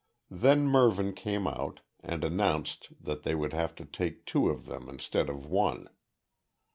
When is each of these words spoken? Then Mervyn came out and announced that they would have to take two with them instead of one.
Then 0.31 0.65
Mervyn 0.65 1.13
came 1.13 1.45
out 1.45 1.81
and 1.99 2.23
announced 2.23 2.89
that 2.99 3.21
they 3.21 3.35
would 3.35 3.53
have 3.53 3.75
to 3.75 3.85
take 3.85 4.25
two 4.25 4.41
with 4.51 4.65
them 4.65 4.89
instead 4.89 5.29
of 5.29 5.45
one. 5.45 5.89